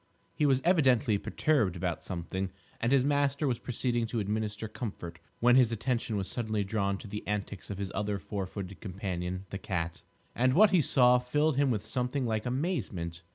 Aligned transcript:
He 0.33 0.47
was 0.47 0.63
evidently 0.65 1.19
perturbed 1.19 1.75
about 1.75 2.03
something, 2.03 2.49
and 2.79 2.91
his 2.91 3.05
master 3.05 3.45
was 3.47 3.59
proceeding 3.59 4.07
to 4.07 4.19
administer 4.19 4.67
comfort 4.67 5.19
when 5.39 5.55
his 5.57 5.71
attention 5.71 6.17
was 6.17 6.27
suddenly 6.27 6.63
drawn 6.63 6.97
to 6.97 7.07
the 7.07 7.21
antics 7.27 7.69
of 7.69 7.77
his 7.77 7.91
other 7.93 8.17
four 8.17 8.47
footed 8.47 8.81
companion, 8.81 9.45
the 9.51 9.59
cat. 9.59 10.01
And 10.33 10.55
what 10.55 10.71
he 10.71 10.81
saw 10.81 11.19
filled 11.19 11.55
him 11.57 11.69
with 11.69 11.85
something 11.85 12.25
like 12.25 12.47
amazement. 12.47 13.21